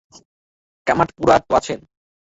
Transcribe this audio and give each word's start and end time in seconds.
কামাঠিপুরার 0.87 1.41
তো 1.47 1.51
আছেন। 1.55 1.79